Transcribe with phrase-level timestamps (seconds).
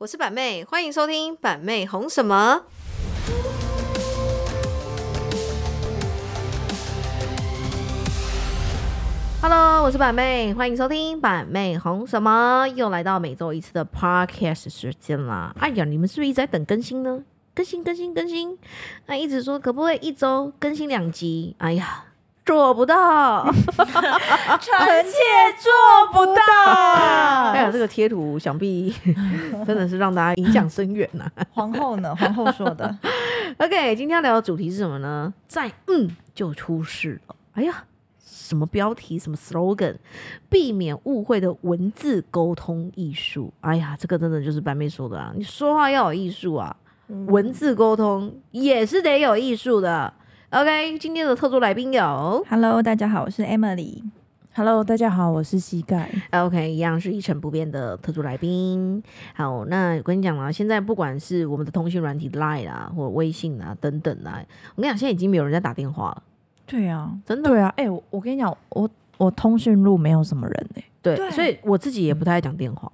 [0.00, 2.62] 我是板妹，欢迎收听板妹红什么。
[9.42, 12.66] Hello，我是板妹，欢迎收听板妹红什么。
[12.68, 15.54] 又来到每周一次的 Podcast 时间啦！
[15.60, 17.22] 哎呀，你们是不是一直在等更新呢？
[17.54, 18.56] 更新，更新，更新！
[19.04, 21.54] 那一直说可不可以一周更新两集？
[21.58, 22.06] 哎呀，
[22.54, 23.44] 做不到，
[23.78, 23.86] 臣
[25.04, 25.12] 妾
[25.60, 25.70] 做
[26.12, 26.42] 不到。
[27.52, 28.92] 哎呀，这个贴图想必
[29.64, 32.12] 真的是让大家影响深远呐、皇后呢？
[32.16, 32.92] 皇后说的，
[33.58, 35.32] OK，今天要聊的主题是什么呢？
[35.46, 37.36] 再嗯就出事了。
[37.52, 37.84] 哎呀，
[38.26, 39.94] 什么标题，什么 slogan，
[40.48, 43.52] 避免误会的文字沟通艺术。
[43.60, 46.74] 哎呀，这个真的就是白妹说的啊，你说话要有艺术啊，
[47.28, 50.12] 文字沟通也是得有艺术的。
[50.52, 54.02] OK，今天的特殊来宾有 Hello，大家好，我是 Emily。
[54.52, 56.10] Hello，大家好，我是膝盖。
[56.32, 59.00] OK，一样是一成不变的特殊来宾。
[59.32, 66.22] 好，那我跟你讲啊，现在不管是我们的通讯软体 Line 啊，或者微信啊等等啊，我跟你讲，现在已经没有人在打电话了，
[66.66, 67.48] 对啊，真的。
[67.48, 72.90] 对啊，哎、我我跟你讲，我我通讯录没有什么人哎、对，对所以我自己也不太爱讲电话。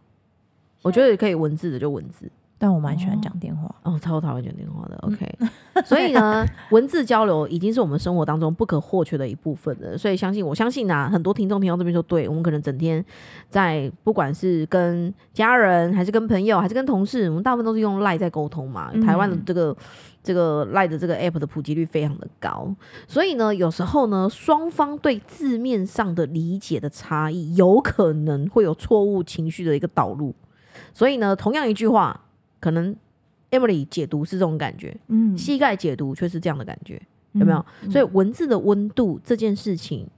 [0.82, 3.74] 我觉得可以文字的就文字，但我蛮喜欢讲电话。
[3.82, 4.96] 哦，超讨厌讲电话的。
[5.02, 5.38] OK，
[5.84, 9.96] 所以呢， 文字交流已经是我们生活当中不可或缺的一部分了。
[9.98, 13.04] 所以相信我相信啊，很多听众听到这边说，对我们可能整天
[13.48, 18.90] 在不管是跟家人，还是跟朋友，还是跟同事，我们大部分都是用赖在沟通嘛。
[18.94, 19.76] 嗯台湾的这个
[20.22, 22.74] 这个赖的这个 app 的普及率非常的高，
[23.06, 30.34] 所以呢，有时候呢，双方对字面上的理解的差异，有可能会有错误情绪的一个导入。
[30.92, 32.18] 所以呢，同样一句话，
[32.60, 32.94] 可能
[33.50, 37.00] Emily 解读是这种感觉，嗯，膝盖解读却是这样的感觉，
[37.32, 37.64] 有没有？
[37.90, 40.08] 所以文字的温度这件事情，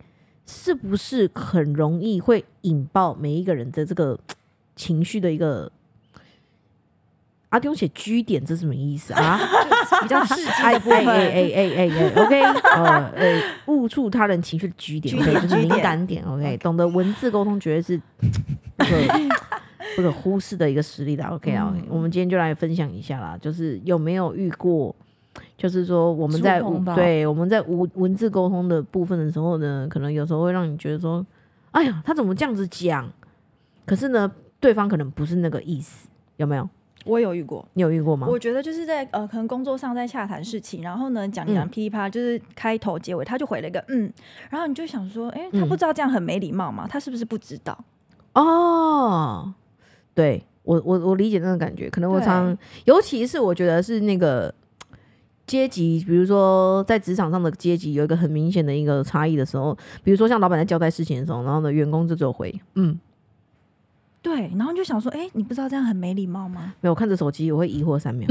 [0.47, 4.19] 是不是很容易会引爆每一个人的这个
[4.77, 5.70] 情绪的一个？
[7.50, 9.41] 阿丁写居点，这是什么意思啊？
[10.03, 10.98] 比较刺激哎哎的部分。
[11.06, 17.98] 哎哎哎哎，OK，呃呃，误触他人情绪的居点，居 OK，就是敏感点，OK，懂得文字沟通绝对是
[19.98, 24.94] 不可忽视的一个实力的，OK 啊我们今天就来分享一下啦，就是有没有遇过，
[25.56, 26.62] 就是说我们在
[26.94, 31.26] 对我们在文文字沟通的部分的时候呢，可能有时候会让你觉得说，
[31.72, 33.10] 哎呀，他怎么这样子讲？
[33.84, 36.69] 可是呢，对方可能不是那个意思，有没有？
[37.04, 38.28] 我有遇过，你有遇过吗？
[38.30, 44.12] 我觉得就是在呃，可能工作上在洽谈事情，然后呢讲讲嗯噼里啪啦，就是开头结尾，他就回了一个嗯，
[44.48, 46.86] 然后你就想说，哎，他嗯不知道这样很没礼貌吗？
[46.88, 47.76] 他是不是不知道？
[48.34, 49.53] 哦，
[50.19, 54.53] 对我我我理解那种感觉，可能我常，尤其是我觉得是那个
[55.47, 62.99] 阶级，比如说在职场上的阶级有一个很明显的一个差异的时候，比如说像老板在交代事情的时候，然后呢员工就只有回嗯，
[64.21, 66.75] 对，然后你就想说，哎，你不知道这样很没礼貌吗？
[66.81, 68.28] 没有我看着手机我会疑惑三秒，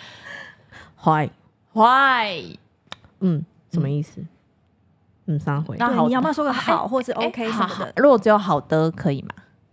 [1.02, 1.30] 坏
[1.72, 2.58] ，Why？
[3.20, 4.20] 嗯，什么意思？
[5.24, 7.92] 嗯，三回，那好你要不要说个哎好，或者哎 OK 什好的？
[7.96, 9.30] 如果只有好的可以吗？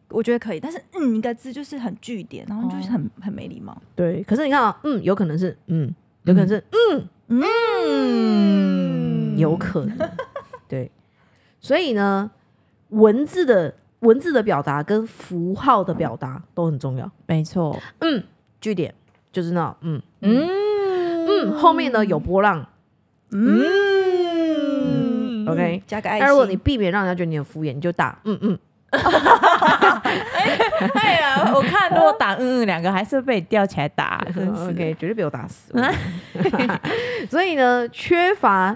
[0.10, 3.80] 我觉得可以，但是嗯一个字就是很据点，然后就是很很没礼貌。
[3.96, 9.98] 对，可是你看啊，嗯，有可能是嗯，有可能是嗯嗯有可能，
[10.68, 10.90] 对，
[11.60, 12.30] 所以呢，
[12.90, 17.10] 文字的文字的表达跟符号的表达都很重要。
[17.26, 17.78] 没错。
[18.00, 18.24] 嗯，
[18.62, 18.94] 句点
[19.32, 20.48] 就是那种嗯嗯
[21.28, 22.66] 嗯，后面呢有波浪。
[23.32, 26.26] 嗯，OK 加个爱心。
[26.26, 28.58] 那如果你避免让人家觉得你很敷衍，你就打嗯嗯，
[30.94, 35.74] 哎呀，我看如果打嗯嗯两个，还是被吊起来打，真是 OK，绝对被我打死。
[37.30, 38.76] 所以呢，缺乏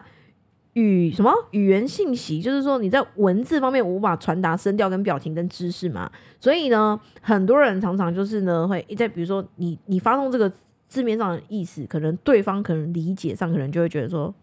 [0.73, 6.09] 语什么语言信息，就是说你在文字方面无法传达声调、跟表情、跟知识嘛。
[6.39, 10.51] 所以呢，很多人常常就是呢，会在比如说你你发送这个
[10.87, 14.33] 字面上的意思，可能对方可能理解上可能就会觉得说，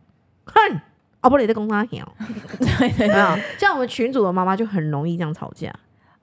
[0.44, 0.80] 哼。
[1.20, 2.14] 哦，不，你在攻他鸟，
[2.60, 3.36] 对对有没有？
[3.58, 5.68] 像我们群主的妈妈就很容易这样吵架。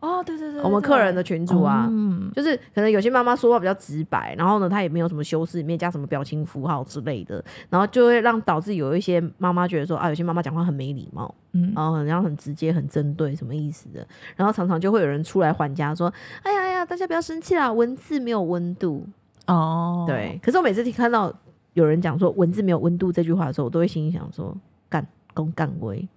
[0.05, 14.07] 哦，对对对，我们客人的群主啊，嗯，就是可能有些妈妈说话比较直白，然后呢，她也没有什么修饰，里面加什么表情符号之类的，然后就会让导致有一些妈妈觉得说啊，有些妈妈讲话很没礼貌，嗯然后然后很直接、很针对，什么意思的？
[14.35, 16.13] 然后常常就会有人出来还价说，
[16.43, 19.07] 哎呀哎呀，大家不要生气啦，文字没有温度。
[19.47, 21.33] 哦，对，可是我每次听看到
[21.73, 24.55] 有人讲说文字没有温度这句话的时候，我都会心里想说，
[24.89, 26.07] 干公干威，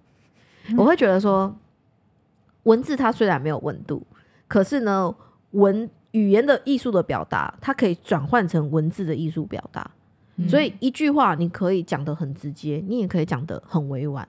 [0.77, 1.55] 我会觉得说，
[2.69, 4.05] 文字它虽然没有温度，
[4.47, 5.15] 可是呢，
[5.51, 9.89] 文语言的艺术的表达，它可以转换成文字的艺术表达。
[10.47, 14.27] 所以一句话你可以讲得很直接，你也可以讲得很委婉。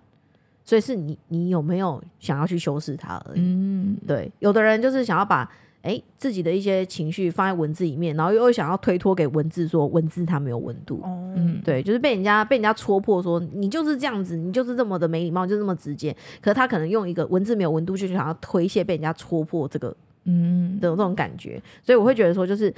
[0.65, 3.41] 所以是你你有没有想要去修饰它而已。
[3.41, 5.51] 嗯，对，有的人就是想要把
[5.83, 11.01] 哎自己的一些情绪放在文字里面，然后又想要推脱给文字说文字它没有温度。
[11.03, 16.15] 哦，嗯，对，就是被人家被人家戳破说你就是这样子，你就是这么的没礼貌，就这么直接。
[16.41, 21.61] 可是他可能用一个文字没有温度，就想要推卸被人家戳破这个嗯，的这种感觉。
[21.83, 22.73] 所以我会觉得说，就是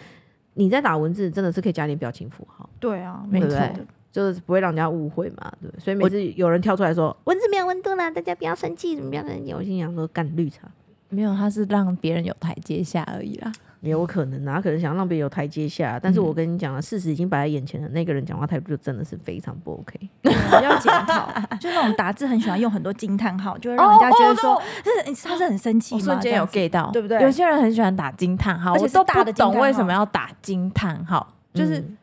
[0.55, 5.69] 你在打文字真的是可以加点表情符号，对啊，没错没错的，就是不会让人家误会嘛，对？
[5.81, 9.53] 所以每次有人跳出来说文字没有温度啦，大家不要生气，怎么不要生气？
[9.53, 10.71] 我心想说干绿茶。
[11.13, 13.53] 没有，他是让别人有台阶下而已啦。
[13.81, 17.89] 也有可能啊，他可能想让别人有台阶下，但是嗯我跟你讲了，事实已经摆在眼前了。
[17.89, 20.09] 那个人讲话态度就真的是非常不 OK。
[20.23, 20.33] 对
[20.63, 21.29] 要检讨。
[21.59, 26.01] 就那种打字很喜欢用很多惊叹号，就会让人家觉得说，这是他是很生气吗？
[26.01, 31.99] 我瞬间有 get 到，对不对有些人很喜欢打惊叹号，而且我都不是大的懂为什么要打惊叹号，就是嗯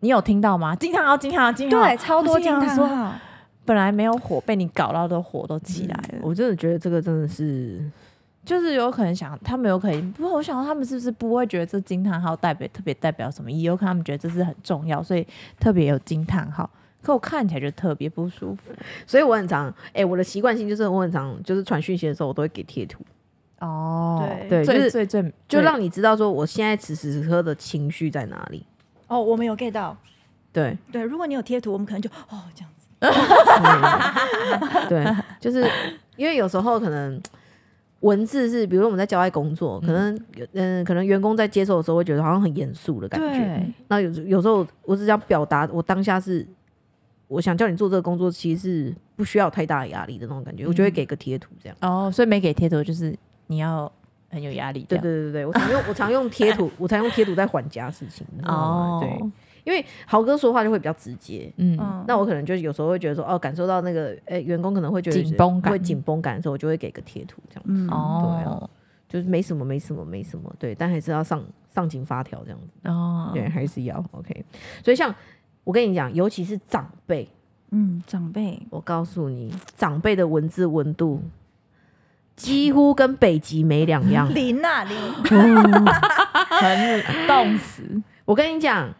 [0.00, 0.74] 你有听到吗？
[0.74, 3.12] 惊叹号，惊叹号，惊叹号，对，超多惊叹号。
[3.66, 6.20] 本来没有火，被你搞到的火都起来了。
[6.22, 7.84] 我真的觉得这个真的是，
[8.44, 13.62] 就是有可能想，他们有可能，不过我想他们是不是不会觉得这惊叹号代表特别代表什么意义？
[13.62, 15.26] 有可能他们觉得这是很重要，所以
[15.58, 16.70] 特别有惊叹号。
[17.02, 18.72] 可我看起来就特别不舒服
[19.06, 23.04] 所以我很常，哎、我的习惯性就是我很常就是传讯息的时候，我都会给贴图，
[23.60, 24.26] 哦。
[24.48, 28.66] 对对就是最最最就让你知道说我现在此时此刻的情绪在哪里。
[29.06, 29.96] 哦，我们有 get 到。
[30.52, 34.88] 对，对，如果你有贴图，我们可能就哦这样子。
[34.88, 35.04] 对，
[35.40, 35.68] 就是
[36.16, 37.20] 因为有时候可能
[38.00, 40.18] 文字是，比如说我们在郊外工作，可能
[40.52, 43.66] 嗯、可能员工在接受的时候会觉得好像很严肃的感觉。
[43.88, 46.46] 那有有时候我只想表达我当下是
[47.28, 51.76] 我想叫你做这个工作，其实是不需要太大的压力的那种感觉，我就会给个贴图这样。
[51.80, 53.16] 哦，所以没给贴图就是
[53.48, 53.90] 你要
[54.30, 54.84] 很有压力。
[54.88, 58.24] 对对对对，我常用我常用贴图，我常用贴图在缓夹事情。
[58.44, 59.30] 哦，对，
[59.66, 61.52] 因为豪哥说话就会比较直接。
[61.56, 65.72] 嗯，嗯，那我可能就有时候会觉得说，哦，感受到那个，诶、员工可能会觉得紧绷感。
[65.72, 68.70] 会紧绷感的时候，我就会给个贴图，这样，嗯，哦。
[69.08, 71.42] 就是没什么，没什么，没什么，对，但还是要上
[71.72, 74.44] 上紧发条这样子，哦，对，还是要 OK。
[74.84, 75.14] 所以像
[75.62, 77.28] 我跟你讲，尤其是长辈，
[77.70, 78.60] 嗯，长辈。
[78.68, 81.22] 我告诉你，长辈的文字温度
[82.34, 84.28] 几乎跟北极没两样。
[84.34, 84.96] 零啊零，
[86.60, 88.02] 很冻死。
[88.24, 88.92] 我跟你讲，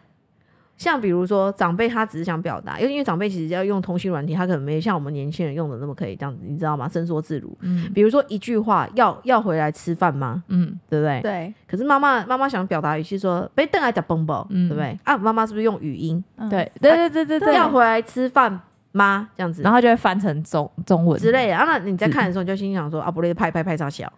[0.77, 6.87] 像比如说长辈他只是想表达，因为因为长辈其实要用通讯软体，他可能没像我们年轻人用的那么可以这样子，你知道吗？
[6.87, 7.57] 伸缩自如。
[7.61, 10.43] 嗯比如说一句话，要要回来吃饭吗？
[10.49, 11.19] 嗯，对不对？
[11.21, 14.97] 对，可是妈妈妈妈想表达语气说，被邓来讲崩不，嗯对不对？
[15.03, 16.23] 啊，妈妈是不是用语音？
[16.37, 18.59] 嗯对对对对对对，要回来吃饭
[18.91, 19.29] 吗？
[19.35, 21.57] 这样子，然后就会翻成中中文之类的。
[21.57, 24.11] 啊，那你在看的时候，你就心想说，啊，不对，拍拍拍照小，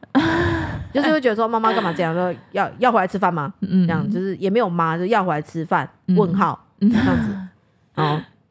[0.92, 2.14] 就是会觉得说，妈妈干嘛这样？
[2.14, 3.54] 说要要回来吃饭吗？
[3.62, 5.90] 嗯这样就是也没有妈，就要回来吃饭？
[6.08, 7.36] 嗯问号这样子。
[7.94, 8.04] 好，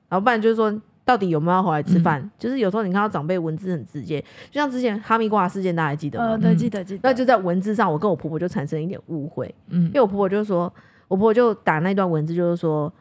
[0.09, 0.73] 然后不然就是说，
[1.05, 2.31] 到底有没有要回来吃嗯饭？
[2.39, 4.21] 就是有时候你看到长辈文字很直接，
[4.51, 6.27] 就像之前哈密瓜事件，大家还记得吗？
[6.33, 10.73] 呃，对，嗯记得记得，那就在文字上，我跟我婆婆就产生一点误会，嗯因为我婆婆就说，
[11.09, 12.93] 我婆婆就打那段文字，就是说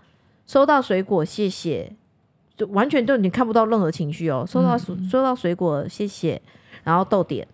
[0.46, 1.92] 收到水果，谢谢，
[2.56, 6.42] 就完全就你看不到任何情绪哦，收到、嗯收到水果，谢谢，
[6.86, 7.46] 然后逗点，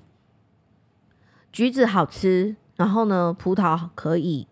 [1.53, 4.45] 橘子好吃，然后呢，葡萄可以，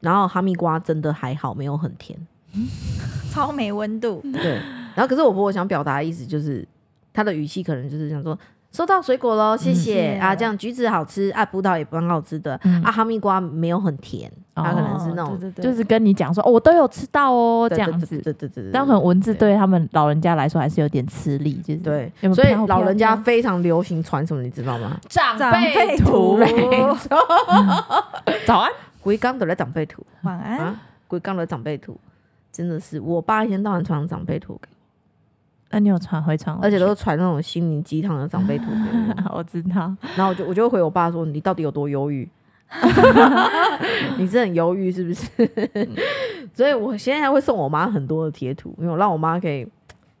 [0.00, 2.26] 然后哈密瓜真的还好，没有很甜，
[3.32, 4.56] 超没温度，对，
[4.94, 6.66] 然后可是我婆婆想表达的意思就是，
[7.12, 8.38] 她的语气可能就是想说。
[8.72, 10.34] 收到水果喽，谢谢、嗯啊！
[10.36, 12.80] 这样橘子好吃啊，葡萄也蛮好吃的、嗯。
[12.82, 18.16] 啊，哈密瓜没有很甜，它、可能是那种就是跟你讲说，哦，我都有吃到哦，这样子。
[18.18, 19.56] 对对对但可能文字对。
[19.56, 24.96] 他们老人家来说还是有点吃力，就是对有有所以老人家非常流行传什么，你知道吗？
[25.08, 26.38] 长长辈图。
[26.38, 26.38] 图，
[28.46, 28.70] 早安，
[29.02, 30.06] 龟缸的来长辈图。
[30.22, 31.98] 晚安，啊，龟缸的长辈图，
[32.52, 34.68] 真的是我爸一天到晚传长辈图给
[35.70, 36.56] 那你有传回传？
[36.60, 42.28] 而且都是传那种心灵鸡汤的长辈图给我， 我知道，然后我就我就会回我爸说，你到底有多忧郁？
[44.18, 45.26] 你是很忧郁是不是？
[46.54, 49.66] 所以我现在会送我妈很多的贴图，因为我让我妈可以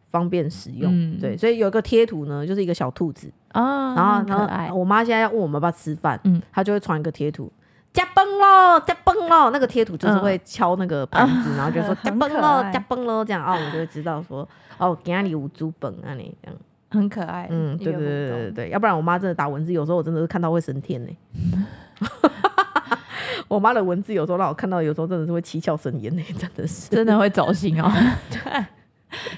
[0.08, 0.90] 方便使用。
[0.92, 7.50] 嗯对，所以有一个贴图呢，就是一个小兔子，啊，然后然后，我妈现在要问我们要不要吃饭，嗯她就会传一个贴图。
[7.92, 9.50] 加崩喽，加崩喽！
[9.50, 16.56] 那个贴图就是嗯会敲那个盘子， 然后就说加崩喽，爱加崩喽，这样啊，我们就会知道说哦，给你五猪本啊，你这样，
[16.90, 17.48] 很可爱。
[17.50, 21.10] 嗯，对对对对对，要不然我妈真的打文字，有时候我真的是看到会升天呢。
[23.48, 26.88] 我妈的文字有时候让我看到，有时候真的是会七窍生烟呢，真的是。
[26.90, 27.90] 真的会走心哦。
[28.30, 28.66] 对，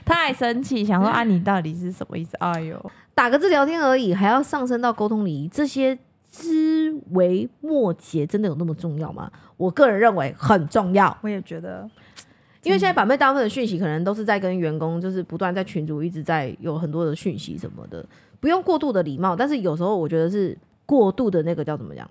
[0.04, 2.36] 太生气，想说啊，你到底是什么意思？
[2.38, 5.98] 哎呦，打个字聊天而已，还要上升到沟通礼仪，这些
[6.32, 9.30] 枝微末节真的有那么重要吗？
[9.58, 11.14] 我个人认为很重要。
[11.20, 11.88] 我也觉得，
[12.62, 18.04] 因为现在版妹大部分的讯息可能都是在跟员工，就是不断在群组一直在有很多的讯息什么的，
[18.40, 22.10] 不用过度的礼貌，但是有时候我觉得是过度的那个叫怎么讲，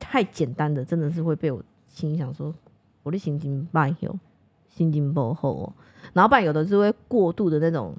[0.00, 2.52] 太简单的，真的是会被我心想说，
[3.04, 4.18] 我的心情败哟，
[4.68, 5.72] 心情不好哦。
[6.12, 7.94] 然后不然有的是会过度的那种，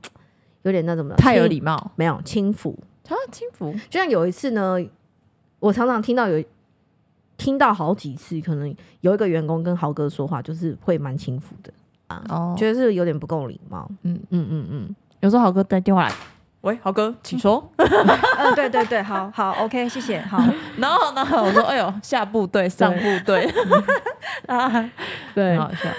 [0.63, 2.77] 有点那种太有礼貌，没有轻浮。
[3.07, 4.77] 啊，轻浮，就像有一次呢，
[5.59, 6.43] 我常常听到有
[7.37, 11.71] 听到好几次，可能有一个员工跟豪哥说话，就是会蛮轻浮的，
[12.29, 13.89] 哦，觉得是有点不够礼貌。
[14.03, 14.19] 嗯。
[14.29, 16.13] 嗯嗯嗯，有时候豪哥带电话来，
[16.61, 17.67] 喂，豪哥，请说。
[17.77, 20.43] 嗯，对对对，好好，OK，谢谢，好，
[20.77, 23.47] 然后呢，我说，哎呦，下部队，上部队，
[24.47, 24.89] 啊，
[25.35, 25.57] 对。
[25.57, 25.89] 很好笑。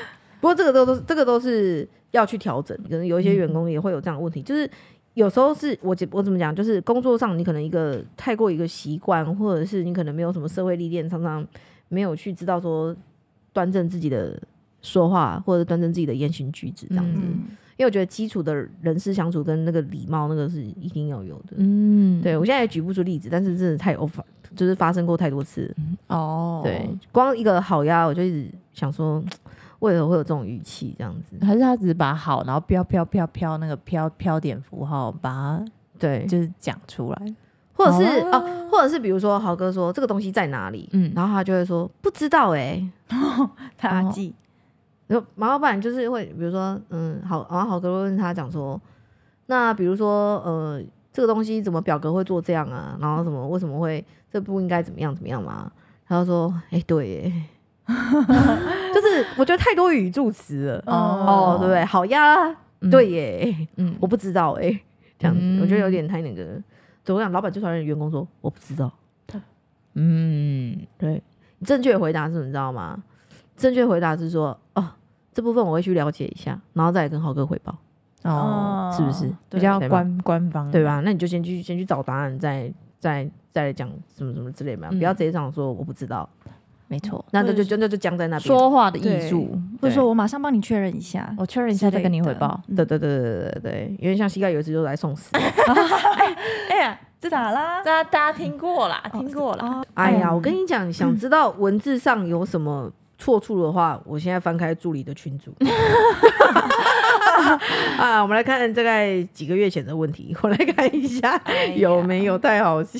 [0.41, 4.71] 不过这个都都是这个都是要去调整，可能有一些员工也会有这样的问题，就是
[5.19, 11.45] 有时候是我我怎么讲，就是工作上你可能一个太过一个习惯，或者是你可能没有什么社会历练，常常
[11.89, 12.95] 没有去知道说
[13.53, 14.41] 端正自己的
[14.81, 17.21] 说话，或者端正自己的言行举止这样子。
[17.21, 21.57] 嗯，因为我觉得基础的人事相处跟那个礼貌，那个是一定要有的。
[21.57, 24.23] 嗯，对我现在也举不出例子，但是真的太 over，
[24.55, 25.75] 就是发生过太多次。
[26.07, 29.21] 哦，对，光一个好呀，我就一直想说，
[29.81, 31.37] 为何会有这种语气这样子？
[31.45, 35.65] 还是他只是把好，然后飘飘飘飘那个飘飘点符号，把它
[35.99, 37.35] 对，就是讲出来。
[37.75, 42.85] 或者是哦哦或者是比如说豪哥说这个东西在哪里，嗯然后他就会说不知道哎、
[43.79, 44.35] 他记，
[45.07, 48.81] 然后马老板就是会比如说嗯好，然后豪哥会问他讲说，
[49.47, 50.83] 那比如说呃
[51.13, 52.99] 这个东西怎么表格会做这样啊？
[53.01, 55.71] 然后什么为什么会这不应该怎么样怎么样嘛？
[56.09, 57.33] 他就说哎、对耶，
[59.19, 60.83] 就是我觉得太多语助词了。
[60.87, 61.85] 哦，对不对？
[61.85, 62.49] 好呀，
[62.81, 62.91] 嗯。
[62.91, 64.81] 对耶，嗯，我不知道哎、
[65.19, 65.61] 这样子、嗯。
[65.61, 66.45] 我觉得有点太那个。
[67.05, 68.93] 对，我想老板最讨厌员工说我不知道。
[70.01, 71.21] 嗯，对，
[71.65, 73.03] 正确回答是什么你知道吗？
[73.57, 74.91] 正确回答是说，哦，
[75.33, 77.77] 这部分我会去了解一下，然后再来跟豪哥汇报，
[78.23, 79.29] 哦，是不是？
[79.51, 80.85] 比较对吧官官方，对？
[80.85, 81.01] 吧？
[81.05, 84.99] 那你就先去先去找答案，再再再来讲什么什么之类嘛，嗯。
[84.99, 86.29] 不要直接讲说我不知道，
[86.89, 88.47] 没错，那就就真的就僵在那边。
[88.47, 92.59] 说话的艺对术，或者说我马上帮你确认一下，我确认一下再跟你汇报。
[92.75, 95.31] 对对对对对对对，因为像膝盖有一次就来送死，
[96.71, 97.83] 哎呀，这咋啦？
[97.83, 99.67] 大家大家听过啦，听过啦。
[99.67, 105.55] 哦，哎呀，我跟你讲，想知道文字上有什么错处的话，我现在翻开助理的群组。
[107.99, 111.41] 啊，我们来看大概几个月前的问题，我来看一下
[111.77, 112.99] 有没有太好笑。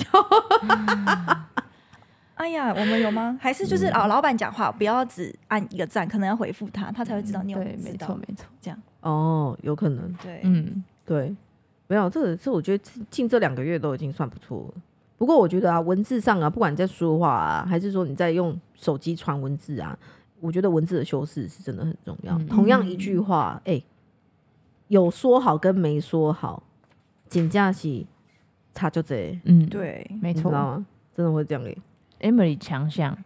[2.39, 3.37] 哎呀，我们有吗？
[3.41, 8.47] 还是就是老老板讲话，不要只按一个赞，可能要回复他，他才会知道你有没对，有知道没错，。
[8.63, 8.75] 没错。
[9.01, 11.35] 哦，有可能，对，嗯，对，
[11.89, 14.83] 没有这个是我觉得近近这两个月都已经算不错了。
[15.17, 19.99] 不过我觉得啊，文字上啊，不管你在说话啊，还是说你在用手机传文字啊，
[20.41, 22.39] 我觉得文字的修饰是真的很重要。
[22.39, 23.83] 嗯同样一句话，哎、
[24.87, 26.63] 有说好跟没说好，
[27.29, 28.07] 紧架是
[28.75, 30.43] 差就这，嗯，，对，没错。
[30.43, 30.87] 你知道吗？
[31.17, 31.77] 真的会这样嘞。
[32.21, 33.17] Emily 强项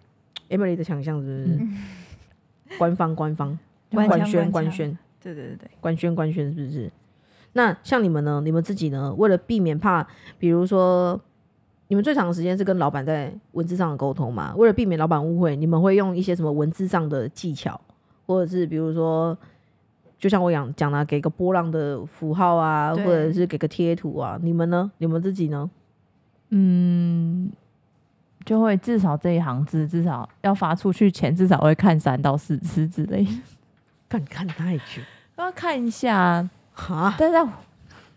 [0.49, 2.79] ，Emily 的强项是不是？
[2.79, 3.59] 官方官方
[3.91, 6.91] 官官宣官宣对对对对，官宣官宣是不是？
[7.53, 8.41] 那像你们呢？
[8.45, 9.13] 你们自己呢？
[9.15, 10.07] 为了避免怕，
[10.39, 11.21] 比如说
[11.89, 14.55] 你们最长的时间是跟老板在文字上的沟通嘛？
[14.57, 17.79] 为了避免老板误会，你们会用一些什么文字上的技巧，
[18.27, 19.37] 或者是比如说，
[20.19, 24.39] 就像我讲讲的，给个波浪的符号啊，或者是给个贴图啊。
[24.43, 24.91] 你们呢？
[24.97, 25.71] 你们自己呢？
[26.49, 27.53] 嗯，
[28.45, 33.31] 就会至少这一行字，至少要发出去前，至少会看三到四次之类的，
[34.09, 35.03] 看看太久。
[35.37, 36.49] 要看一下。
[36.75, 37.47] 哈，但是要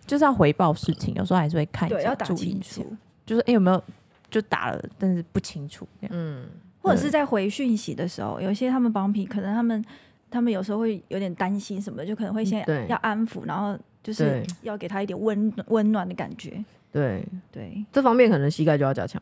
[0.05, 2.86] 就是要回报事情，有时候还是会看一，下，要打清楚，
[3.25, 3.84] 就是哎、诶有没有
[4.29, 6.15] 就打了，但是不清楚这样。
[6.15, 6.46] 嗯，
[6.82, 9.84] 或者是在回讯息的时候，有一些他们帮品，可能他们
[10.32, 16.63] 他们有时候会有点担心什么的，就可能会先要安抚，然后就是要给他一点温温暖的感觉。
[16.94, 19.22] 对，对，这方面可能膝盖就要加强。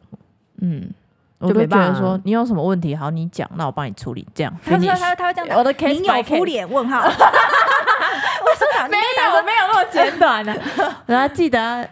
[0.63, 0.89] 嗯，
[1.39, 4.53] 就我就没办法觉得说你有什么问题，好，你讲，那我帮你处理，这样。
[4.65, 6.69] 他说他他会这样打，我的 case 有敷脸？
[6.69, 6.99] 问号。
[7.05, 10.55] 我说打没有没有那么简短的，
[11.05, 11.87] 然后记得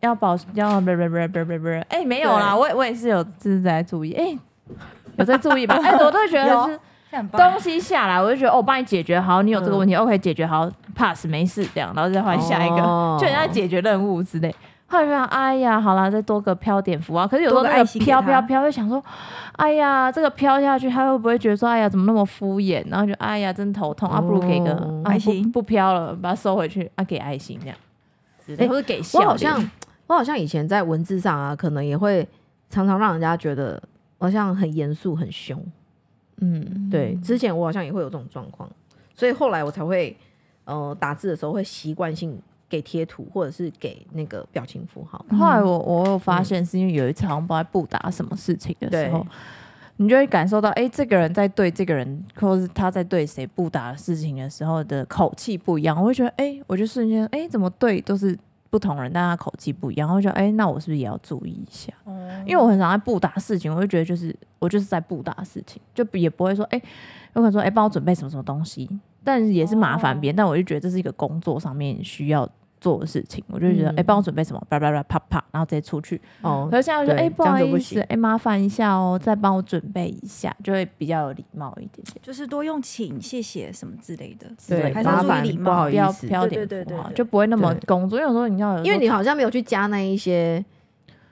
[0.00, 4.36] 要保要不不不不不不，哎，没有啦，我我也是有就是在注意，哎，
[5.16, 5.78] 有在注意吧？
[5.82, 6.78] 哎，我都会觉得有 是
[7.32, 14.54] 东西下来，我就觉得哦，我帮你解决好，你有这个问题，OK，解决好，pass 没事这样，然后再换下一个，哦就人家解决任务之类。
[14.88, 17.26] 后来就想，哎呀，好啦，再多个飘点符啊。
[17.26, 19.02] 可是有时候那个多个爱心给他飘飘飘，会想说，
[19.52, 22.84] 哎呀，这个飘下去，他会不会觉得说，哎呀，怎么那么敷衍？
[22.88, 27.76] 然后就，哎呀，真头痛啊，不如给个、爱心不，不飘了，把它收回去啊，给爱心这样，
[28.58, 29.26] 哎或者给笑脸。
[29.26, 29.70] 我好像
[30.06, 32.26] 我好像以前在文字上啊，可能也会
[32.70, 33.82] 常常让人家觉得
[34.18, 35.60] 好像很严肃、很凶。
[36.40, 38.70] 嗯，对，之前我好像也会有这种状况，
[39.14, 40.16] 所以后来我才会
[40.64, 45.24] 呃打字的时候会习惯性给贴图或者是给那个表情符号。
[45.30, 49.26] 后来我我有发现，是因为有一次好像不知道在布达什么事情的时候，
[49.96, 58.36] 你就会感受到，哎、这个人在对这个人，或是他在对谁不打的事情的时候的口气不一样，我会觉得，哎、我就瞬间，哎、怎么对都是
[58.68, 61.92] 不同人，但他口气不一样，我就觉得，哎、那我是不是也要注意一下？
[62.44, 66.78] 因为我很常在不打事情，我就觉得就是我就是在不打事情，就也不会说，哎、
[67.34, 68.86] 有可能说，哎、帮我准备什么什么东西，
[69.26, 72.48] 但是也是麻烦别人，但我就觉得这是一个工作上面需要
[72.80, 76.20] 做的事情，我就觉得，哎、嗯帮我准备什么，叭叭叭啪啪，然后直接出去。
[76.42, 82.16] 哦可，是现在我就哎、对不好意思，行哎、麻烦一下哦，再帮我准备一下，就会比较有礼貌一点点。
[82.22, 84.46] 就是多用请、谢谢什么之类的。
[84.68, 86.12] 对，还是麻烦要注意礼貌不好不要
[86.46, 88.18] 对对对符号，对对就不会那么工作。
[88.20, 90.64] 因为有时候你要有，因为你好像没有去加那一些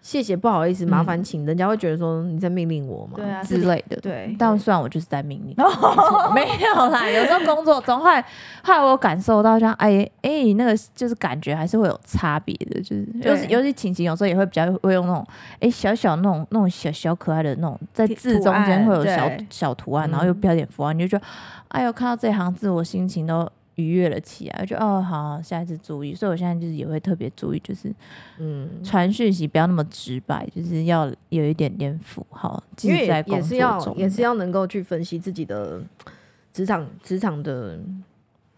[0.04, 3.12] 谢谢不好意思麻烦请，人家会觉得说你在命令我嘛。
[3.16, 3.96] 对啊，之类的。
[4.02, 5.56] 对但虽然我就是在命令，
[6.34, 8.20] 没有啦，有时候工作中，后来
[8.62, 15.26] 后来我感受到像哎哎、那个就是感觉还是会有差别的，就是对尤其尤其晴晴有时候也会比较会用那种
[15.60, 21.24] 哎、小小那种那种小小可爱的那种在字中间会有小小图案，嗯然后又标点符号，你就觉得
[21.68, 23.50] 哎呦看到这行字我心情都。
[23.76, 26.14] 愉悦了起来，就哦好，下一次注意。
[26.14, 27.92] 所以我现在就是也会特别注意，就是
[28.38, 35.82] 嗯，传讯息不要那么直白，就是要有一点点符号，记因为在也是要也是要能够去分析自己的
[36.52, 37.78] 职场职场的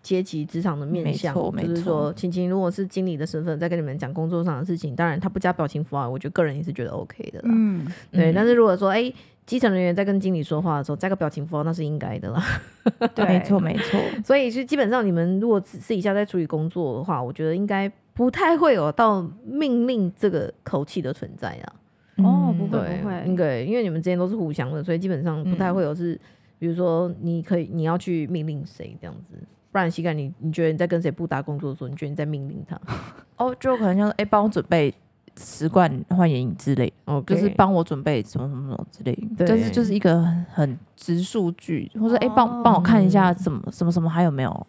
[0.02, 1.32] 阶级、职场的面没向。
[1.34, 7.50] 错没错就是说，晴晴如果是经理的身份，在跟你们讲工作上的事情，当然他不加表情符号，我觉得个人也是觉得 OK 的啦。
[7.50, 9.12] 嗯，对，嗯但是如果说哎。
[9.46, 12.42] 基层人员在跟经理说话的时候，加个表情符号那是应该的啦。
[13.14, 21.72] 对，没错没错，所以是基本上你们如果私私底下在处理工作的话，我觉得应该不太会有到命令这个口气的存在啊。
[22.16, 23.22] 哦不会不会。
[23.26, 26.18] 应该因为你们之间都是互相的，所以基本上不太会有是，
[26.58, 29.34] 比如说你可以你要去命令谁这样子，
[29.70, 32.80] 不然膝盖你你觉得你在跟谁不搭工作的时候，你觉得你在命令他？
[33.36, 34.92] 哦，就可能像哎，帮、我准备
[35.38, 36.92] 十罐换眼影之类
[37.26, 39.48] 就是帮我准备什么什么什么之类的，对。
[39.48, 44.66] 但是就是一个很很直数据，或者哎帮哦帮我看一下什么什么什么还有没有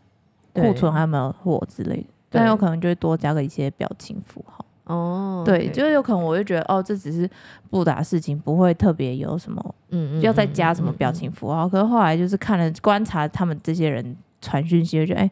[0.53, 4.65] 库存还有没有货之类的，但有可能就会多加个一些表情符号。
[4.85, 7.29] 哦，对就是有可能我会觉得哦，这只是
[7.69, 11.67] 不打事情，不会特别有什么嗯要再加什么表，情符号。
[11.67, 15.31] 可是后来就是看了观察他们这些人传讯息，就觉得哎，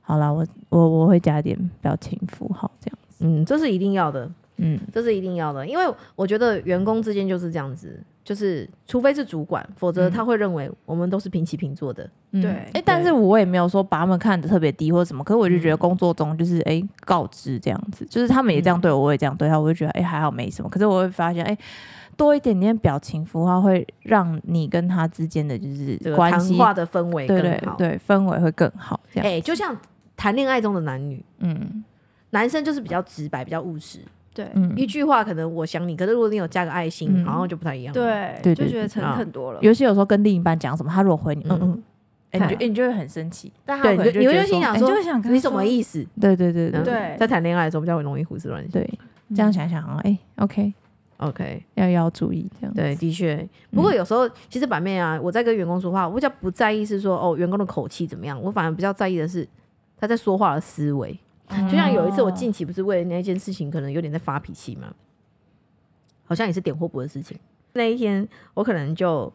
[0.00, 2.98] 好啦，我我我会加点表情符号这样。
[3.08, 4.28] 子，嗯这是一定要的，
[4.62, 12.08] 嗯，这是一定要的，因为我觉得员工之间就是这样子，就是除非是主管，否则嗯他会认为我们都是平起平坐的。
[12.32, 20.68] 嗯对哎、但是我也没有说把他们看得特别低或者什么，可是我就嗯觉得工作中就是哎、告知这样子，就是他们也这样对我，我也这样对他，我就觉得哎、还好没什么。
[20.68, 21.56] 可是我会发现哎、
[22.16, 27.74] 多一点点表情符号会让你跟他之间的就是关系，话的氛围更好。
[27.76, 29.00] 对对，氛围会更好。
[29.12, 29.76] 这样，哎、就像
[30.16, 31.82] 谈恋爱中的男女，嗯
[32.32, 33.98] 男生就是比较直白，比较务实，
[34.44, 39.58] 对嗯，一句话可能我想你，可是如果你有加个爱心，嗯好像就不太一样。，对对对就觉得诚啊恳多了。
[39.62, 41.82] 尤其有时候跟另一半讲什么，他如果回你嗯嗯嗯，
[42.32, 44.90] 哎、你就、哎你就会很生气，但他你就心想说，
[45.30, 46.06] 你什么意思？
[46.20, 48.70] 对对对对對在谈恋爱的时候比较容易胡思乱想。
[48.70, 48.98] 对，
[49.34, 52.74] 这样想想好像哎、OK，OK，要要注意这样。
[52.74, 53.46] 对，的确。
[53.72, 59.46] 不过有时候其实版面啊，我在跟员工说话，我比较不在意是说哦员工的口气怎么样，我反而比较在意的是
[59.98, 61.18] 他在说话的思维。
[61.68, 64.94] 就像有一次我近期不是为了那件事情可能有点在发脾气嘛，
[66.24, 67.38] 好像也是点货不的事情。
[67.72, 69.32] 那一天我可能就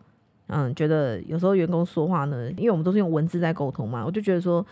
[0.47, 4.65] 嗯觉得有时候员工说话呢，因为我们都是用文字在沟通嘛，我就觉得说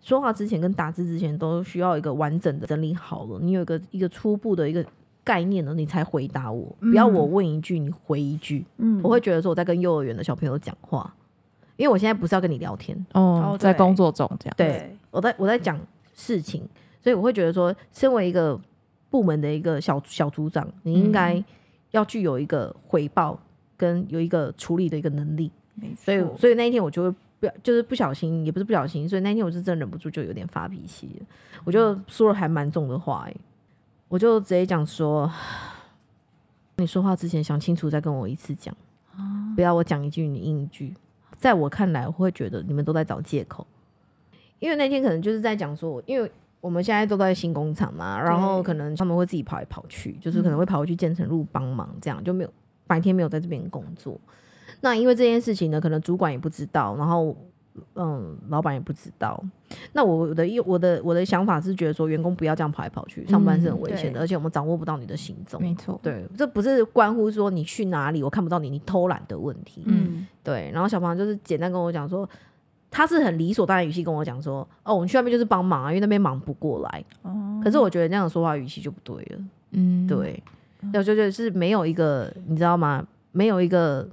[0.00, 4.84] 说话之前跟打字之前都需要一个完整的整理好了，你有一个一个初步的一个
[5.24, 9.00] 概念了，你才回答我，不要我问一句你回一句，嗯。
[9.02, 11.14] 我会觉得说我在跟幼儿园的小朋友讲话，
[11.76, 14.54] 因为我现在不是要跟你聊天，哦在工作中这样。
[14.56, 14.96] 对。
[15.10, 15.78] 我在我在讲
[16.14, 16.66] 事情，
[17.02, 18.58] 所以我会觉得说，身为一个
[19.10, 21.42] 部门的一个小小组长，你应该
[21.90, 23.38] 要具有一个回报
[23.76, 25.50] 跟有一个处理的一个能力。
[25.74, 25.92] 没。
[25.96, 27.10] 所以，所以那一天我就会
[27.40, 31.20] 不就是不小心，也不是不小心，所以那一天我是真忍不住就有点发脾气，
[31.64, 33.36] 我就说了还蛮重的话、欸，
[34.08, 35.28] 我就直接讲说，
[36.76, 38.72] 你说话之前想清楚再跟我一次讲，
[39.56, 40.94] 不要我讲一句你应一句。
[41.36, 43.66] 在我看来，我会觉得你们都在找借口，
[44.60, 46.30] 因为那天可能就是在讲说，因为
[46.62, 52.50] 我们现在都在新工厂嘛，然后可能他们会自己跑来跑去，就是可能会跑回去建成路帮忙，这样就没有
[52.86, 54.18] 白天没有在这边工作。
[54.80, 57.36] 那因为这件事情呢，可能主管也不知道，然后
[57.94, 59.42] 嗯，老板也不知道。
[59.92, 65.60] 那我的我的我的想法是觉得说，员工不要这样跑来跑去，上班是很危险的，对而且我们掌握不到你的行踪。
[65.60, 65.98] 没错。
[66.02, 69.82] 对，这不是关乎说你去哪里我看不到你，你偷懒的问题。
[69.86, 72.28] 嗯，对，然后小朋友就是简单跟我讲说，
[72.92, 77.04] 他是很理所当然语气跟我讲说，哦，我们去那边就是帮忙啊，因为那边忙不过来。
[77.22, 79.38] 哦，可是我觉得那样说话语气就不对了。
[79.70, 80.40] 嗯，对，
[80.92, 83.04] 我就觉得是没有一个，你知道吗？
[83.32, 84.06] 没有一个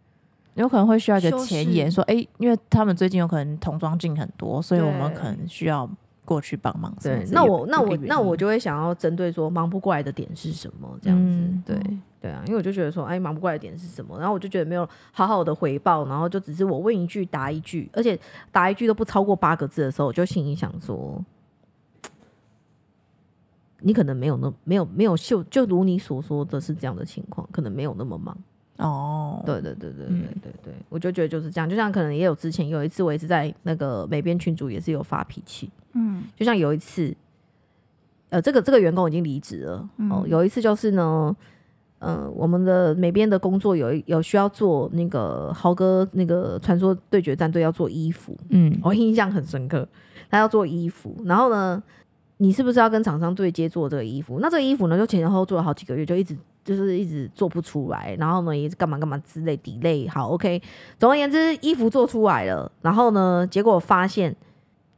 [0.54, 5.86] 有可能会需要一个前言，说，哎、因为他们最近有可能童装进很多，所以我们可能需要
[6.26, 11.80] 过去帮忙对那我那我那我就会想要针对说忙不过来的点是什么这样子，嗯对
[12.20, 14.18] 对啊，因为我就觉得说，哎，忙不过来的点是什么？
[14.18, 18.18] 然后我就觉得没有好好的回报，然后就只是我问一句答一句，而且
[18.50, 21.24] 答一句都不超过八个字的时候，我就心里想说，
[23.80, 28.36] 你可能没有那没有没有秀就如你所说的是这样的情况，可能没有那么忙。
[28.78, 31.68] 哦，对对对对嗯对对对，我就觉得就是这样。
[31.68, 37.14] 就像可能也有之前有一次，我也是在那个美编群组也是有发脾气，嗯就像有一次，
[38.28, 39.88] 呃，这个这个员工已经离职了、哦。
[39.96, 41.34] 嗯有一次就是呢，
[42.00, 49.88] 呃，我们的美编的工作有有需要做那个豪哥那个传说对决战队要做衣服，嗯，我印象很深刻，
[50.28, 51.82] 他要做衣服，然后呢，
[52.36, 54.38] 你是不是要跟厂商对接做这个衣服？
[54.40, 60.10] 那这个衣服呢，就前前后后做了好几个月，就一直就是一直做不出来，然后呢，也是干嘛干嘛之类 delay。
[60.10, 60.60] 好，OK，
[60.98, 64.34] 总而言之，衣服做出来了，然后呢，结果发现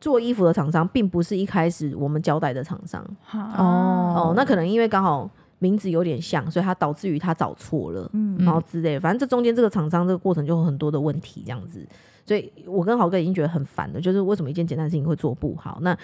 [0.00, 5.28] 做衣服的厂商并不是一开始我们交代的厂商哦哦，那可能因为刚好
[5.58, 8.08] 名字有点像，所以他导致于他找错了。
[8.14, 11.86] 嗯然后之类的，反正这中间这个厂商这个过程就有很多的问题，这样子，
[12.24, 15.78] 所以我跟豪哥已经觉得很烦了，就是为什么一件简单的事情会做不好？
[15.82, 15.96] 那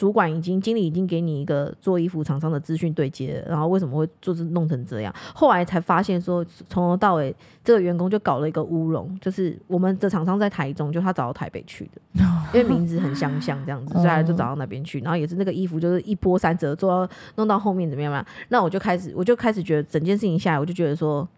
[0.00, 5.14] 主管已经经理已经给你一个做衣服厂商的资讯对接，然后为什么会就是弄成这样？
[5.34, 18.24] 后来才发现说，从头到尾这个员工就搞了一个乌龙，就是我们的厂商在台中，就他找到台北去的， 因为名字很相像这样子，所以他就找到那边去，然后也是那个衣服就是一波三折，做到弄到后面怎么样嘛？
[18.48, 21.28] 那我就开始我就开始觉得整件事情下来，我就觉得说。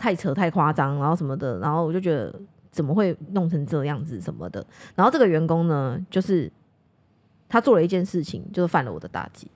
[0.00, 2.32] 太扯太夸张，然后什么的，然后我就觉得
[2.70, 4.64] 怎么会弄成这样子什么的。
[4.94, 6.48] 然后这个员工呢，就是
[7.48, 9.50] 他做了一件事情，就是犯了我的大忌。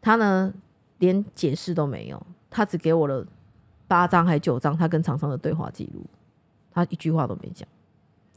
[0.00, 0.52] 他呢
[0.98, 3.24] 连解释都没有，他只给我了
[3.86, 6.04] 八张还九张他跟厂商的对话记录，
[6.72, 7.66] 他一句话都没讲。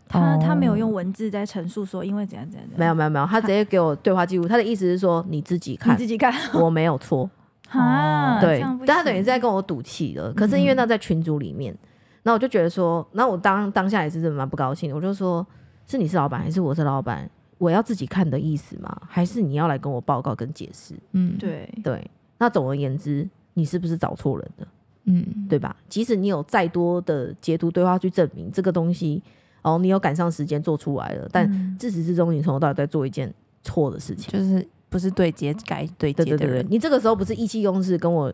[0.08, 4.48] 他他没有哦用文字在陈述说因为怎样怎样怎样，没有没有没有，他直接给我对话记录。
[4.48, 7.30] 他的意思是说你自己你看，自己看我没有错。
[7.70, 10.32] 啊，对但他等于是在跟我赌气了。
[10.34, 11.76] 可是因为那在群组里面，
[12.22, 14.96] 那我就觉得说，那我当当下也是真的蛮不高兴的。
[14.96, 15.46] 我就说，
[15.88, 17.28] 是你是老板还是我是老板？
[17.58, 19.02] 我要自己看的意思吗？
[19.08, 20.94] 还是你要来跟我报告跟解释？
[21.14, 21.70] 嗯，，对。
[21.84, 24.68] 对，那总而言之，你是不是找错人了？
[25.06, 25.76] 嗯，对吧？
[25.88, 29.22] 即使你有再多的截图对话去证明这个东西，
[29.62, 31.78] 哦，你有赶上时间做出来了，但嗯。
[31.80, 34.32] 自始至终你从头到尾在做一件错的事情。
[34.32, 38.34] 就是不是对接该对接的对对对对人，，你这个时候不是意气用事跟我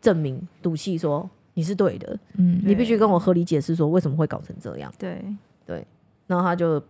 [0.00, 2.62] 证明赌气说你是对的，嗯。
[2.64, 5.22] 你必须跟我合理解释说为什么会搞成这样，对。
[5.66, 5.86] 对，
[6.26, 6.80] 然后他就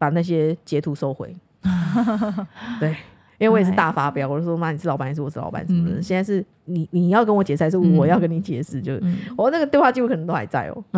[0.00, 1.36] 把那些截图收回。
[2.80, 2.88] 对，
[3.36, 8.80] 因为我也是大发飙，我就说妈你是老板还是我是老板什么的，嗯现在是你你要跟我解释还是我要跟你解释？
[8.80, 9.02] 就是，
[9.36, 10.82] 我那个对话记录可能都还在哦，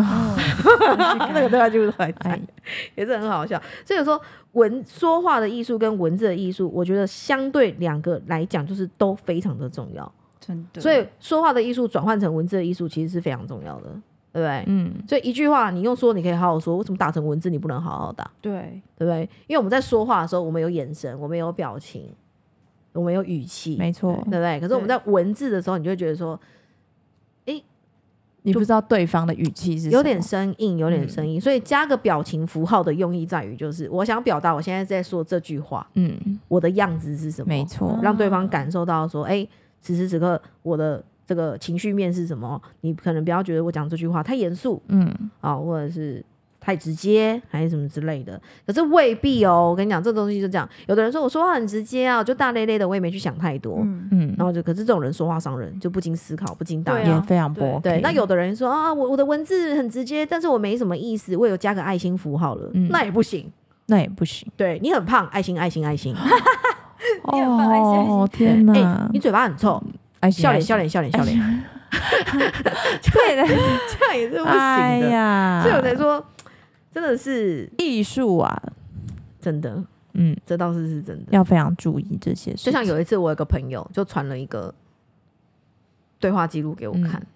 [1.35, 2.41] 那个对话记录都还在哎，
[2.95, 3.61] 也是很好笑。
[3.85, 4.21] 所以有时候
[4.53, 10.11] 文说话的艺术跟文字的艺术，我觉得相对两个来讲，就是都非常的重要。
[10.39, 13.89] 真的，所以说话的艺术转换成文字的艺术，其实是非常重要的，
[14.33, 14.65] 对不对？
[14.67, 18.31] 嗯，所以一句话你用说，你可以好好说，为什么打成文字你不能好好打？
[18.41, 18.81] 对。
[18.97, 19.23] 对不对？
[19.49, 22.09] 因为我们在说话的时候，我们有眼神，我们有表情，
[22.93, 24.15] 我们有语气，没错。
[24.25, 24.61] 对，不对？
[24.61, 26.39] 可是我们在文字的时候，你就会觉得说
[27.47, 27.61] 哎
[28.43, 39.47] 你不知道对方的语气是有点生硬，有点生硬，所以加个表情符号的用意在于，就是我想表达我现在在说这句话，嗯，我的样子是什么，没错，让对方感受到说，哎、
[39.81, 42.61] 此时此刻我的这个情绪面是什么？
[42.81, 46.25] 你可能不要觉得我讲这句话太严肃嗯，啊，或者是
[46.61, 48.41] 太直接，还是什么之类的。
[48.67, 50.69] 可是未必哦，我跟你讲，这东西就这样。
[50.87, 53.79] 有的人说我说话很直接啊，就大咧咧的，我也没去想太多。
[53.81, 57.17] 嗯，嗯，然后就，可是这种人说话伤人，就不经思考，不经大脑。
[57.17, 63.51] 啊非常不对 OK 对，那有的人说啊，我我的文字很直接，但是我没什么意思，我有加个爱心符号了，嗯那也不行。
[63.87, 66.15] 那也不行，对你很胖，爱心爱心爱心。
[67.33, 69.83] 你很棒爱心爱心哦天哎、哪，你嘴巴很臭，
[70.23, 75.09] 爱心笑脸笑脸笑脸笑脸， 对的，这样也是不哎行的。
[75.11, 76.25] 呀，所以我才说，
[76.93, 78.63] 真的是艺术啊，
[79.41, 79.83] 真的，
[80.13, 81.33] 嗯，这倒是是真的。
[81.33, 84.73] 要非常注意这些事，就像有一次，我有个朋友就传了一个
[86.21, 87.27] 对话记录给我看，嗯。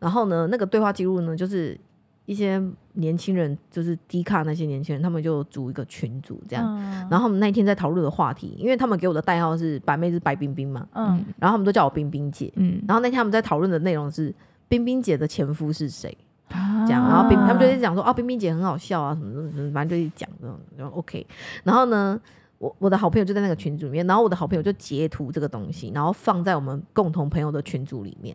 [0.00, 1.78] 然后呢，那个对话记录呢，就是
[2.26, 2.62] 一些
[2.94, 6.64] 年轻人，就是低卡那些年轻人，他们就组一个群组这样。
[6.78, 12.50] 嗯然后他们那一天在讨论的话题，因为他们给我的代号是白妹是白冰冰嘛，嗯然后他们都叫我冰冰姐。
[12.56, 14.34] 嗯，然后那天他们在讨论的内容是
[14.68, 16.16] 冰冰姐的前夫是谁，
[16.48, 16.56] 这
[16.86, 21.26] 这样，然后冰他们就一直讲说啊，冰冰姐很好笑啊，什么什么什么，反正就一直讲这种，然后 OK。
[21.62, 22.18] 然后呢，
[22.58, 28.34] 我我的好朋友就在那个群组里面，然后我的好朋友就截图这个东西，然后放在我们共同朋友的群组里面。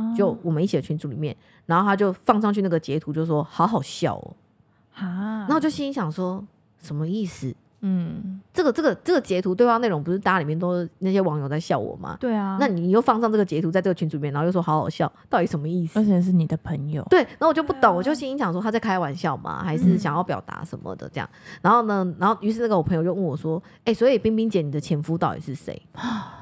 [0.00, 1.36] 哦就我们一起的群组里面，
[1.66, 4.36] 然后他就放上去那个截图，就说好好笑哦，
[4.94, 6.44] 啊，然后就心里想说
[6.80, 7.54] 什么意思？
[7.82, 12.14] 嗯，这个这个这个截图对话内容不是大家里面都是那些网友在笑我吗？
[12.20, 16.04] 对啊，那你又放上这个截图在这个群组里面，然后又说好好笑，到底什么意思而？
[16.04, 19.62] 且是你的朋友，对，然后我就不懂，我就心里想说他在开玩笑嘛？
[19.64, 21.30] 还是想要表达什么的这样？
[21.62, 25.80] 然后呢，然后于是那个我朋友就问我说：“哎、所以冰冰姐，你的前夫到底是谁？”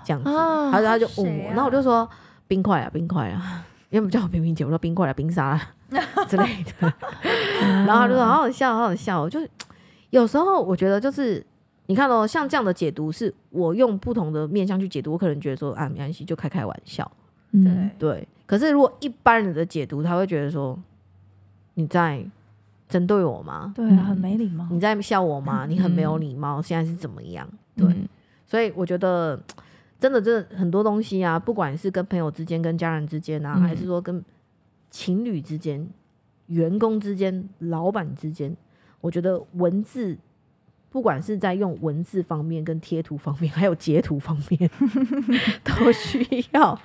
[0.05, 2.09] 这样子，啊他就他就问我，啊然后我就说
[2.49, 3.65] ：“冰块啊，冰块啊。
[3.91, 5.61] ”因为不叫我冰冰姐，我说冰块啊，冰沙啊
[6.29, 6.93] 之类的。
[7.87, 9.41] 然后他就说：“好好笑，好好笑。”我就
[10.11, 11.45] 有时候我觉得就是。
[11.91, 17.11] 你看哦，像这样的解读，是我用不同的面向去解读，我可能觉得说啊，没关系，就开开玩笑。
[17.53, 20.79] 嗯，对，可是如果一般人的解读，他会觉得说
[21.73, 22.23] 你在
[22.91, 23.73] 针对我吗？
[23.75, 24.69] 对啊，很没礼貌。
[24.71, 25.65] 你在笑我吗？
[25.65, 27.49] 你很没有礼貌，现在是怎么样？
[27.75, 28.07] 对，嗯
[28.45, 29.41] 所以我觉得
[29.99, 34.25] 真的，真的很多东西啊，不管是跟朋友之间、跟家人之间啊，嗯还是说跟
[34.91, 35.89] 情侣之间、
[36.47, 38.57] 员工之间、老板之间，
[39.01, 40.17] 我觉得文字。
[40.91, 44.71] 不管是在用文字方面、跟贴图方面，还有截图方面，
[45.63, 46.81] 都需要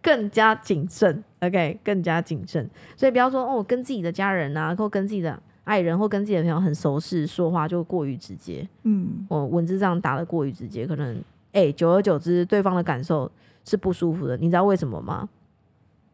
[0.00, 1.22] 更加谨慎。
[1.40, 2.68] OK，更加谨慎。
[2.96, 8.66] 所以不要说哦，跟自己的家人啊，或跟自己的爱人，或跟自己的朋友很熟识，说话就过于直接。
[8.84, 13.30] 嗯，我文字上打的过于直接，可能哎、久而久之，对方的感受
[13.64, 14.36] 是不舒服的。
[14.36, 15.28] 你知道为什么吗？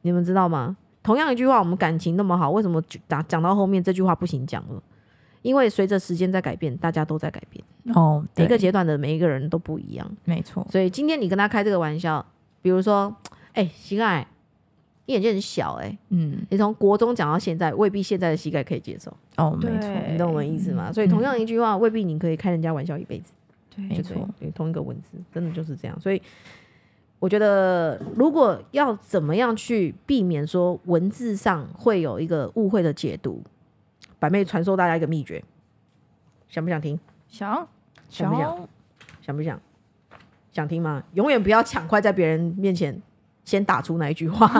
[0.02, 0.76] 你们知道吗？
[1.02, 4.82] 同样一句话，我们感情那么好，为什么讲讲到后面这句话不行讲了？
[5.42, 10.10] 因为随着时间在改变，大家都在改变，哦，每个，阶段的每一个人都不一样。
[10.24, 12.24] 没错，所以今天你跟他开这个玩笑，
[12.60, 13.14] 比如说，
[13.52, 14.26] 哎、膝盖，
[15.06, 20.92] 你眼睛很小、哎，嗯，你从国中讲到现在，未必现在的膝盖可以接受，哦，没错，你懂我的意思吗？
[20.92, 23.32] 所以同样一句话，未必你可以开人家玩笑一辈子。
[23.88, 26.00] 对没错同一个文字，真的就是这样。
[26.00, 26.20] 所以
[27.18, 33.42] 我觉得，如果要怎么样去避免说文字上会有一个误会的解读，
[34.18, 35.42] 百妹传授大家一个秘诀，
[36.48, 36.98] 想不想听？
[37.28, 37.68] 想
[38.08, 38.68] 想不想？
[39.20, 39.60] 想不想？
[40.52, 41.02] 想听吗？
[41.14, 43.00] 永远不要抢快在别人面前
[43.44, 44.50] 先打出那一句话。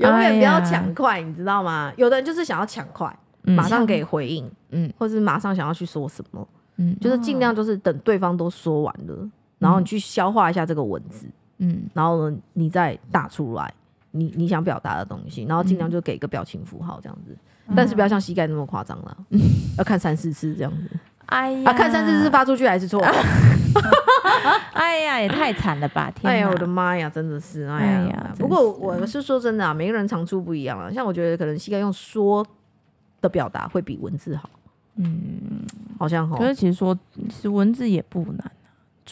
[0.00, 1.92] 永远不要抢快，你知道吗？
[1.96, 3.14] 有的人就是想要抢快，
[3.44, 6.96] 嗯马上给回应，嗯或是马上想要去说什么，嗯。
[7.00, 11.26] 就是尽量就是等对方都说完了，然后你去消化一下这个文字，
[11.58, 11.82] 嗯。
[11.92, 13.72] 然后呢，你再打出来
[14.10, 17.36] 你你想表达的东西，然后尽量就给个表情符号这样子，
[17.74, 19.16] 但是不要像膝盖那么夸张了，
[19.78, 20.88] 要看三四次这样子
[21.26, 23.00] 哎呀，啊，看三四次发出去还是错，
[24.74, 26.10] 哎呀，也太惨了吧！
[26.10, 28.34] 天，哎呀，我的妈呀，真的是，哎哎呀呀！
[28.38, 32.46] 不过我是说真的啊，每个人长处不一样啊，像我觉得可能膝盖用说
[33.22, 34.50] 的表达会比文字好，
[34.96, 35.64] 嗯，
[35.98, 36.96] 好像哈可，是其实说，
[37.28, 38.50] 其实文字也不难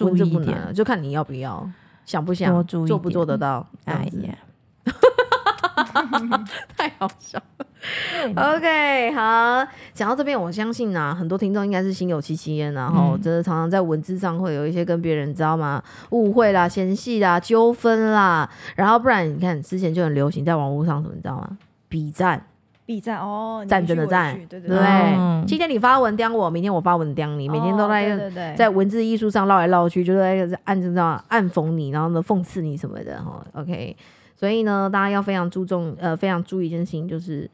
[0.01, 1.69] 文字不难啊，，就看你要不要，
[2.07, 4.35] 想不想做不做得到，哎呀，
[6.77, 7.67] 太好笑了。
[8.57, 15.83] OK，好，讲到这边，我相信啊，很多听众应该是心有戚戚焉，然后嗯真的常常在文字上会有一些跟别人，你知道吗？
[16.11, 21.59] 误会啦、嫌隙啦、纠纷啦，然后不然你看之前就很流行在网络上什么，你知道吗？
[21.89, 22.47] 比赞，
[22.85, 24.79] B 站哦，战争的战对对对？
[24.79, 33.45] 嗯今天你发文刁我，明天我发文刁你，每天都在、哦对对对在文字艺术上绕来绕去，就在暗这样暗讽你，然后呢讽刺你什么的哈。
[33.55, 33.97] OK，
[34.35, 37.49] 所以呢，大家要非常注重呃，非常注意一件事情，就是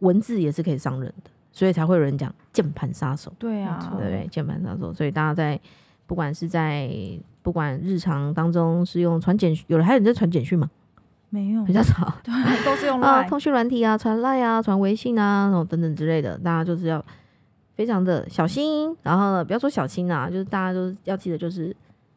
[0.00, 4.26] 文字也是可以伤人的，所以才会有人讲键盘杀手，对啊，对？
[4.30, 5.58] 键盘杀手，所以大家在
[6.06, 6.90] 不管是在
[7.42, 10.70] 不管日常当中是用传简，有人还有人在传简讯吗？
[11.32, 12.14] 没有比较少。
[12.22, 17.02] 对，都是用啊，通讯软体啊，传赖啊，传微信啊，然后等等之类的，大家就是要
[17.74, 18.94] 非常的小心。
[19.02, 21.74] 然后呢，不要说小心啊，就是大家都要记得，就是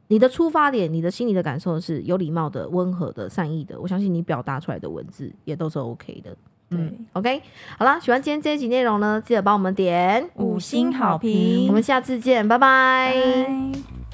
[0.09, 3.79] 你的出发点，你的心里的感受是有礼貌的、温和的、善意的。
[3.79, 6.35] 我相信你表达出来的文字也都是 OK 的。
[6.71, 7.41] 嗯，OK，
[7.77, 14.04] 好啦，喜欢今天这一集内容呢，记得帮我们点，五星好评，我们下次见，拜拜拜